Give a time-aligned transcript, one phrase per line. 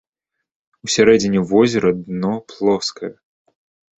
[0.85, 3.13] У сярэдзіне возера дно плоскае.